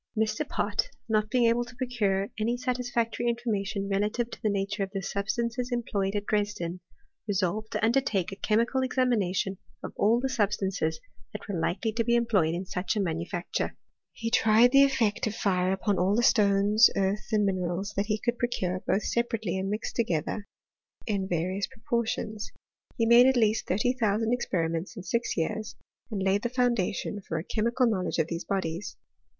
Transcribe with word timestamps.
Mr. 0.17 0.49
Pott, 0.49 0.89
not 1.07 1.29
being 1.29 1.45
able 1.45 1.63
to 1.63 1.75
procure 1.75 2.31
any 2.39 2.57
satisfactory 2.57 3.27
information 3.29 3.87
re 3.87 3.97
lative 3.99 4.31
to 4.31 4.41
the 4.41 4.49
nature 4.49 4.81
of 4.81 4.89
the 4.95 5.01
substances 5.03 5.71
employed 5.71 6.15
at 6.15 6.25
Dresden, 6.25 6.79
resolved 7.27 7.69
to 7.73 7.85
undertake 7.85 8.31
a 8.31 8.35
chemical 8.35 8.81
examina 8.81 9.31
tion 9.35 9.59
of 9.83 9.93
all 9.95 10.19
the 10.19 10.27
substances 10.27 10.99
that 11.31 11.47
were 11.47 11.59
likely 11.59 11.91
to 11.91 12.03
be 12.03 12.15
em 12.15 12.25
ployed 12.25 12.55
in 12.55 12.65
such 12.65 12.95
a 12.95 12.99
manufactui^. 12.99 13.73
He 14.11 14.31
tried 14.31 14.71
the 14.71 14.83
effect 14.83 15.23
6f 15.25 15.35
fir6 15.37 15.73
Upon 15.73 15.99
all 15.99 16.17
th6 16.17 16.33
stbhes, 16.33 16.89
(garths, 16.95 17.31
and 17.31 17.47
mln^fitls, 17.47 17.93
that 17.93 18.07
h^ 18.07 18.17
could 18.25 18.39
procure, 18.39 18.81
both 18.87 19.03
separately 19.03 19.59
and 19.59 19.69
mixed 19.69 19.95
together 19.95 20.47
itt 21.05 21.05
268 21.05 21.05
HI8T0Rir 21.05 21.05
OF 21.05 21.05
CHEMISTRY. 21.29 21.37
various 21.37 21.67
proportions. 21.67 22.51
He 22.97 23.05
made 23.05 23.27
at 23.27 23.37
least 23.37 23.67
thirty 23.67 23.93
thousand 23.93 24.33
experiments 24.33 24.97
in 24.97 25.03
six 25.03 25.37
years, 25.37 25.75
and 26.09 26.23
laid 26.23 26.41
the 26.41 26.49
foundation 26.49 27.21
for 27.21 27.37
a 27.37 27.43
chemical 27.43 27.85
knowledge 27.85 28.17
of 28.17 28.25
these 28.25 28.45
bodies. 28.45 28.97